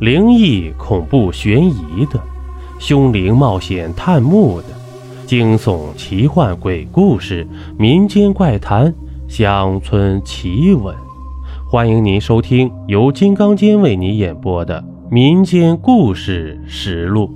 [0.00, 2.22] 灵异、恐怖、悬疑的，
[2.78, 4.68] 凶灵冒险探墓的，
[5.26, 7.44] 惊悚、奇幻、鬼故事、
[7.76, 8.94] 民间怪谈、
[9.28, 10.94] 乡村奇闻。
[11.68, 14.80] 欢迎您收听由金刚间为你演播的
[15.10, 17.26] 《民间故事实录》。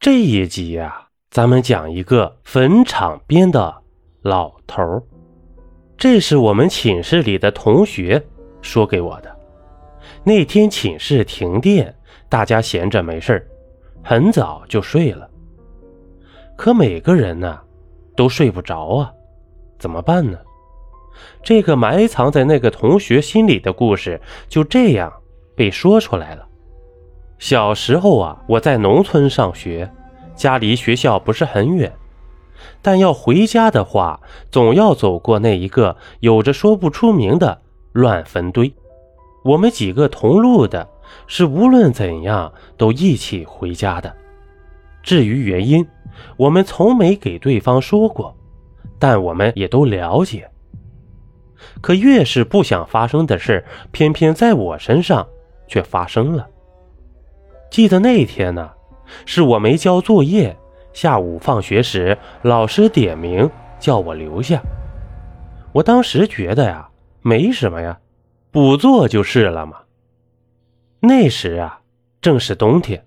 [0.00, 3.82] 这一集呀，咱们讲一个坟场边的
[4.22, 5.02] 老头儿。
[5.98, 8.22] 这是我们寝室里的同学
[8.60, 9.36] 说给我的。
[10.22, 11.94] 那天寝室停电，
[12.28, 13.46] 大家闲着没事
[14.02, 15.28] 很早就睡了。
[16.56, 17.58] 可每个人呢，
[18.14, 19.12] 都睡不着啊，
[19.78, 20.38] 怎么办呢？
[21.42, 25.12] 这个埋藏在那个同学心里的故事就这样
[25.54, 26.46] 被说出来了。
[27.38, 29.90] 小时候啊，我在农村上学。
[30.34, 31.90] 家离学校不是很远，
[32.82, 34.20] 但要回家的话，
[34.50, 37.62] 总要走过那一个有着说不出名的
[37.92, 38.72] 乱坟堆。
[39.44, 40.88] 我们几个同路的，
[41.26, 44.14] 是无论怎样都一起回家的。
[45.02, 45.86] 至于原因，
[46.36, 48.36] 我们从没给对方说过，
[48.98, 50.50] 但我们也都了解。
[51.80, 55.26] 可越是不想发生的事，偏偏在我身上
[55.66, 56.46] 却发生了。
[57.70, 58.70] 记得那天呢。
[59.24, 60.56] 是我没交作业，
[60.96, 64.62] 下午放学时，老师点名叫我留下。
[65.74, 66.88] 我当时觉得呀，
[67.20, 68.00] 没什么呀，
[68.50, 69.82] 补做就是了嘛。
[71.00, 71.82] 那时啊，
[72.22, 73.06] 正是冬天，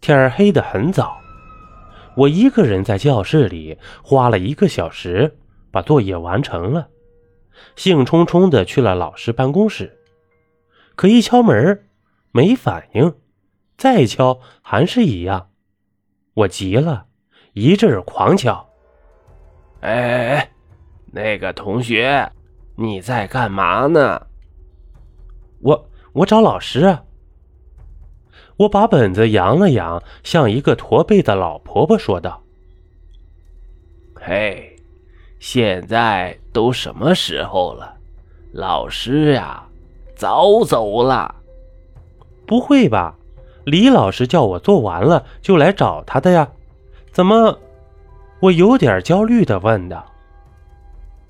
[0.00, 1.18] 天黑得很早。
[2.16, 5.38] 我一个人在教室里花了一个小时
[5.72, 6.86] 把作业完成了，
[7.74, 9.98] 兴冲冲的去了老师办公室，
[10.94, 11.84] 可一敲门，
[12.30, 13.12] 没反应。
[13.76, 15.50] 再敲还是一样，
[16.34, 17.06] 我急了，
[17.58, 18.64] 一阵狂敲。
[19.80, 20.50] 哎哎哎，
[21.06, 22.30] 那个同学，
[22.76, 24.26] 你在干嘛呢？
[25.60, 27.02] 我我找老师啊。
[28.58, 32.40] 我把本子扬了扬，向一个驼背的老婆婆说道
[34.14, 34.76] ：“嘿，
[35.40, 37.96] 现在都什么时候了？
[38.52, 39.64] 老师呀，
[40.14, 41.34] 早走了。
[42.46, 43.16] 不会吧？”
[43.66, 46.48] 李老师叫我做完了就来找他的呀，
[47.18, 47.58] 怎么？
[48.38, 50.06] 我有点焦虑的问道。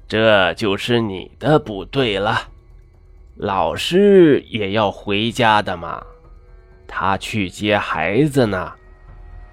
[0.07, 2.51] 这就是你的不对了，
[3.37, 6.05] 老师也要回家的嘛，
[6.87, 8.75] 他去接孩子呢。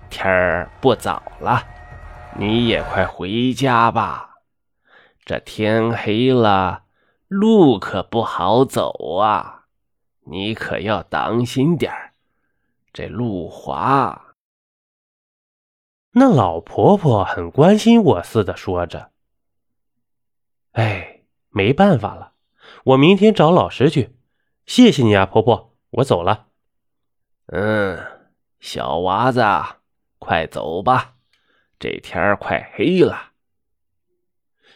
[0.09, 1.63] 天儿不早了，
[2.37, 4.31] 你也快回家吧。
[5.23, 6.81] 这天黑了，
[7.29, 9.61] 路可不好走啊，
[10.25, 12.11] 你可要当心点儿。
[12.91, 14.34] 这路滑，
[16.17, 19.11] 那老婆婆很关心我似的说着
[20.71, 22.31] ：“哎，没办法了，
[22.85, 24.15] 我明天找老师去。
[24.65, 26.47] 谢谢你啊，婆婆，我走了。”
[27.51, 27.99] 嗯，
[28.61, 29.43] 小娃子，
[30.17, 31.15] 快走吧，
[31.77, 33.31] 这天快黑了。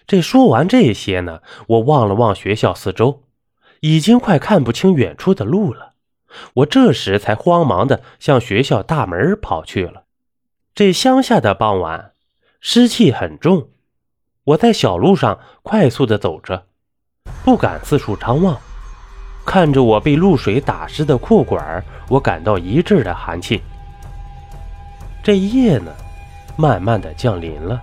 [0.06, 3.24] 这说完这些呢，我望了望学校四周，
[3.80, 5.94] 已经快看不清远处的路了。
[6.56, 10.04] 我这时才慌忙的向学校大门跑去了。
[10.80, 12.14] 这乡下的傍晚，
[12.62, 13.68] 湿气很重。
[14.46, 16.68] 我在小路上快速的走着，
[17.44, 18.58] 不敢四处张望。
[19.46, 23.62] 看着我被露水打湿的裤管，我感到一阵的寒气。
[25.22, 25.92] 这夜呢，
[26.56, 27.82] 慢慢的降临了，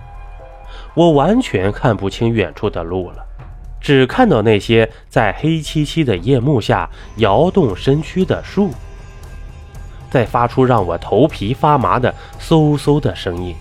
[0.95, 3.23] 我完全看不清远处的路了。
[3.79, 8.71] 只看到那些在黑漆漆的夜幕下摇动身躯的树，
[10.09, 13.55] 在发出让我头皮发麻的嗖嗖的声音，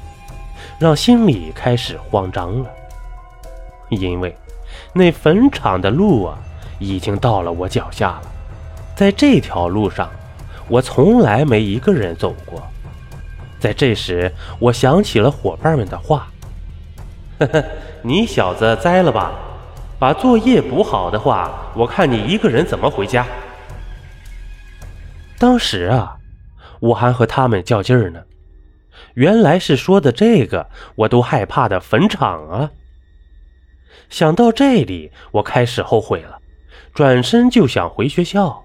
[0.78, 2.70] 让心里开始慌张了。
[3.88, 4.36] 因为
[4.92, 6.38] 那坟场的路啊，
[6.78, 8.22] 已经到了我脚下了。
[8.94, 10.08] 在这条路上，
[10.68, 12.62] 我从来没一个人走过。
[13.58, 16.28] 在这时，我想起了伙伴们的话
[17.40, 17.64] ：“呵呵，
[18.02, 19.32] 你小子栽了吧？”
[19.98, 23.24] 把作业补好的话，我看你一个人怎么回家。
[25.38, 26.15] 当时啊，
[26.80, 28.22] 我还和他们较劲儿呢，
[29.14, 32.70] 原来是说的这个，我都害怕的坟场啊。
[34.08, 36.38] 想到这里，我开始后悔了，
[36.94, 38.64] 转身就想回学校，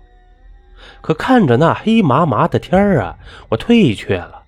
[1.01, 3.17] 可看着那黑麻麻的天儿啊，
[3.49, 4.43] 我退却了。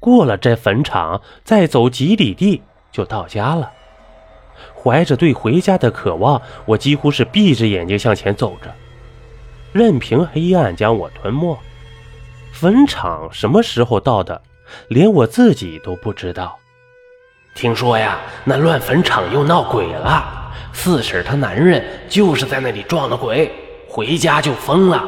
[0.00, 3.72] 过了这坟场，再走几里地就到家了。
[4.74, 8.72] 怀着对回家的渴望，我几乎是闭着眼睛向前走着，
[9.72, 11.58] 任凭黑暗将我吞没。
[12.60, 14.42] 坟场什么时候到的，
[14.88, 16.58] 连我自己都不知道。
[17.54, 23.48] 听说呀，那乱坟场又闹鬼了，四婶她男人就是在那里撞了鬼，
[23.88, 25.04] 回家就疯了。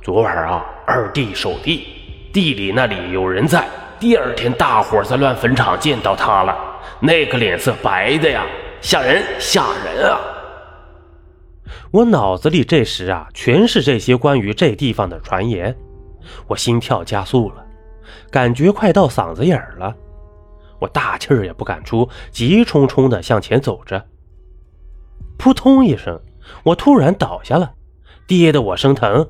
[0.00, 1.86] 昨晚啊，二弟守地，
[2.32, 3.68] 地里那里有人在。
[4.00, 6.56] 第二天，大伙在乱坟场见到他了，
[7.00, 8.46] 那个脸色白的呀，
[8.80, 10.18] 吓人吓人啊！
[11.90, 15.76] 我脑子里这时啊，全是这些关于这地方的传言，
[16.46, 17.64] 我心跳加速了，
[18.30, 19.94] 感觉快到嗓子眼了，
[20.78, 24.06] 我大气儿也不敢出，急冲冲地向前走着。
[25.36, 26.20] 扑通一声，
[26.64, 27.74] 我突然倒下了，
[28.26, 29.28] 跌得我生疼。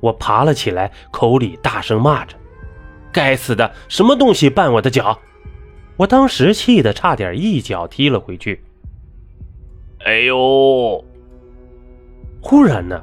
[0.00, 2.36] 我爬了起来，口里大声骂着。
[3.12, 5.18] 该死的，什么东西绊我的脚？
[5.96, 8.62] 我当时气得差点一脚踢了回去。
[10.04, 11.02] 哎呦！
[12.42, 13.02] 忽然呢，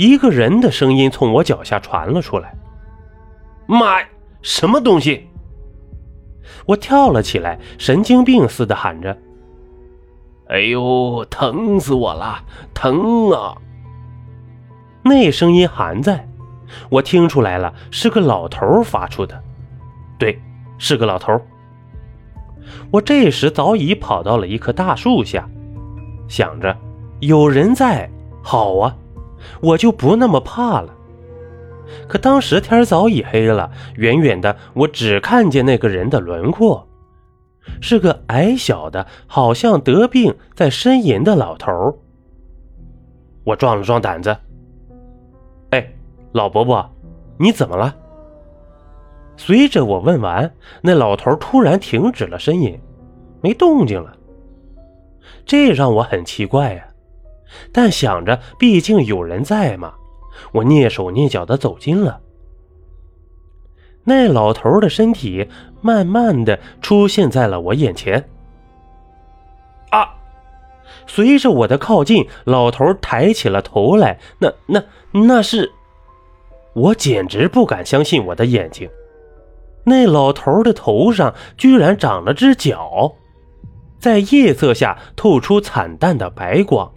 [0.00, 2.54] 一个人的声音从我脚下传了出来。
[3.66, 4.08] 妈呀，
[4.40, 5.28] 什么东西？
[6.64, 9.14] 我跳了起来，神经病似的喊着
[10.48, 12.42] ：“哎呦，疼死我了，
[12.72, 13.54] 疼啊！”
[15.04, 16.26] 那声音还在。
[16.88, 19.38] 我听出来了，是个老头发出的。
[20.18, 20.40] 对，
[20.78, 21.38] 是个老头。
[22.90, 25.46] 我这时早已跑到了一棵大树下，
[26.26, 26.74] 想着
[27.20, 28.08] 有人在，
[28.42, 28.96] 好啊，
[29.60, 30.94] 我就不那么怕了。
[32.08, 36.88] 可当时天早已黑了，远远的我只看见那个人的轮廓，
[37.80, 41.98] 是个矮小的，好像得病在呻吟的老头。
[43.44, 44.36] 我壮了壮胆子，
[45.70, 45.92] 哎。
[46.32, 46.88] 老伯伯，
[47.38, 47.92] 你怎么了？
[49.36, 50.48] 随着我问完，
[50.80, 52.78] 那老头突然停止了呻吟，
[53.42, 54.16] 没动静了。
[55.44, 56.86] 这让我很奇怪呀。
[57.72, 59.94] 但想着毕竟有人在嘛，
[60.52, 62.20] 我蹑手蹑脚的走近了。
[64.04, 65.48] 那老头的身体
[65.80, 68.28] 慢慢的出现在了我眼前。
[69.90, 70.14] 啊！
[71.06, 74.82] 随着我的靠近，老头抬起了头来，那、那、
[75.12, 75.70] 那是……
[76.72, 78.88] 我简直不敢相信我的眼睛，
[79.84, 83.12] 那老头的头上居然长了只角，
[83.98, 86.92] 在夜色下透出惨淡的白光。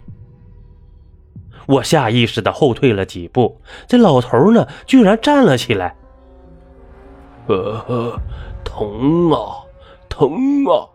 [1.66, 5.96] 我下意识的后退了几步，这老头呢，居然站了起来。
[7.46, 8.18] 呃，
[8.64, 9.64] 疼啊，
[10.08, 10.30] 疼
[10.66, 10.88] 啊！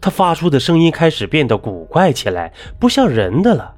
[0.00, 3.74] 他发出的声音开始变得古怪起来，不像人的了。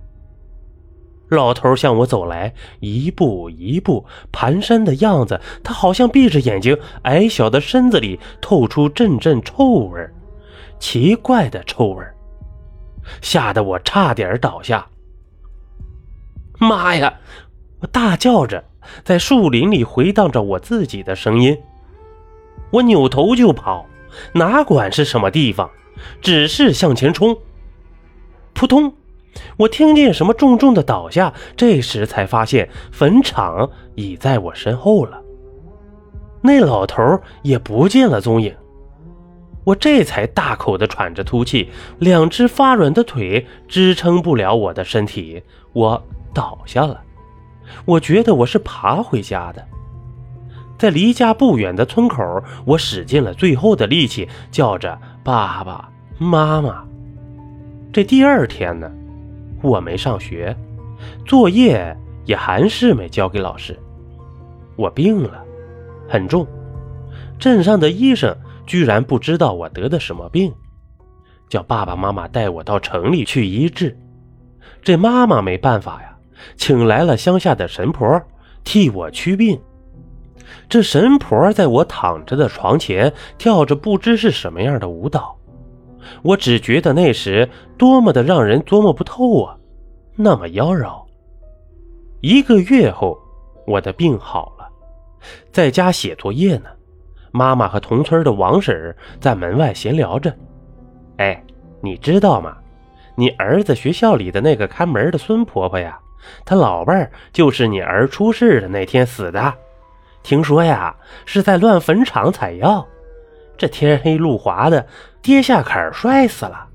[1.30, 10.08] 老头向我走来，一步一步蹒跚的样子，他好像闭着眼睛，矮小的身子里透出阵阵臭味
[10.78, 12.04] 奇怪的臭味
[13.20, 14.86] 吓得我差点倒下。
[16.58, 17.14] 妈呀！
[17.80, 18.64] 我大叫着，
[19.04, 21.56] 在树林里回荡着我自己的声音。
[22.70, 23.86] 我扭头就跑，
[24.34, 25.70] 哪管是什么地方，
[26.20, 27.36] 只是向前冲。
[28.52, 28.92] 扑通！
[29.56, 35.22] 我听见什么重重的倒下，这时才发现坟场已在我身后了。
[36.42, 38.52] 那老头也不见了踪影，
[39.68, 41.68] 我这才大口的喘着粗气，
[41.98, 45.42] 两只发软的腿支撑不了我的身体，
[45.74, 47.02] 我倒下了。
[47.84, 49.62] 我觉得我是爬回家的，
[50.78, 56.82] 在离家不远的村口，我使尽了最后的力气，叫着爸爸妈妈。
[57.92, 58.90] 这第二天呢？
[59.60, 60.56] 我没上学，
[61.26, 61.94] 作业
[62.24, 63.78] 也还是没交给老师。
[64.76, 65.44] 我病了，
[66.08, 66.46] 很重。
[67.38, 68.34] 镇上的医生
[68.68, 70.52] 居然不知道我得的什么病，
[71.48, 73.98] 叫爸爸妈妈带我到城里去医治。
[74.82, 76.14] 这妈妈没办法呀，
[76.54, 78.22] 请来了乡下的神婆
[78.62, 79.58] 替我驱病。
[80.68, 85.34] 这神婆在我躺着的床前跳着不知是什么样的舞蹈。
[86.22, 87.48] 我只觉得那时
[87.78, 89.56] 多么的让人琢磨不透啊，
[90.14, 91.06] 那么妖娆。
[92.20, 93.18] 一个月后，
[93.66, 94.68] 我的病好了，
[95.50, 96.68] 在家写作业呢。
[97.30, 100.34] 妈妈和同村的王婶在门外闲聊着。
[101.18, 101.42] 哎，
[101.80, 102.56] 你知道吗？
[103.16, 105.98] 你儿子学校里的那个看门的孙婆婆呀，
[106.44, 109.54] 她老伴儿就是你儿出事的那天死的。
[110.22, 110.94] 听说呀，
[111.26, 112.86] 是在乱坟场采药。
[113.56, 114.86] 这天黑路滑的，
[115.20, 116.68] 跌下坎摔死了。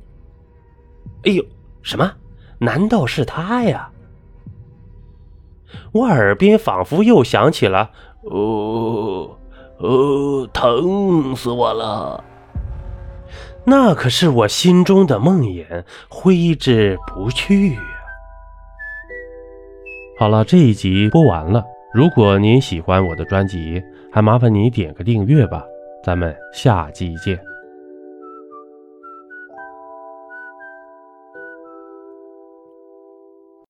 [1.24, 1.42] 哎呦，
[1.82, 2.12] 什么？
[2.60, 3.90] 难道是他呀？
[5.94, 7.90] 我耳边仿佛又响起了
[8.24, 9.38] “哦
[9.84, 12.24] 呃，疼死我了！”
[13.66, 17.82] 那可是我心中的梦魇，挥之不去呀。
[20.20, 21.64] 好了，这一集播完了。
[21.94, 25.64] 如果您喜欢我的专辑，还麻烦您点个订阅吧。
[26.04, 27.53] 咱们下期见。